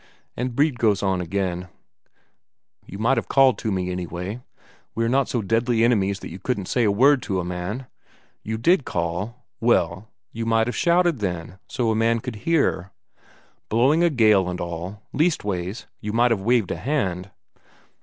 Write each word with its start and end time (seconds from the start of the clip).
And 0.35 0.55
Brede 0.55 0.79
goes 0.79 1.03
on 1.03 1.21
again: 1.21 1.67
"You 2.87 2.97
might 2.97 3.17
have 3.17 3.27
called 3.27 3.59
to 3.59 3.71
me, 3.71 3.91
anyway; 3.91 4.41
we're 4.95 5.07
not 5.07 5.29
so 5.29 5.43
deadly 5.43 5.83
enemies 5.83 6.21
that 6.21 6.31
you 6.31 6.39
couldn't 6.39 6.65
say 6.65 6.83
a 6.85 6.91
word 6.91 7.21
to 7.21 7.39
a 7.39 7.45
man? 7.45 7.85
You 8.41 8.57
did 8.57 8.83
call? 8.83 9.45
Well, 9.59 10.09
you 10.31 10.47
might 10.47 10.65
have 10.65 10.75
shouted 10.75 11.19
then, 11.19 11.59
so 11.67 11.91
a 11.91 11.95
man 11.95 12.19
could 12.19 12.37
hear. 12.47 12.91
Blowing 13.69 14.03
a 14.03 14.09
gale 14.09 14.49
and 14.49 14.59
all.... 14.59 15.03
Leastways, 15.13 15.85
you 15.99 16.13
might 16.13 16.31
have 16.31 16.41
waved 16.41 16.71
a 16.71 16.77
hand." 16.77 17.29